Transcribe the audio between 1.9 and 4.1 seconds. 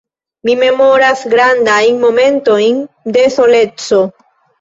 momentojn de soleco.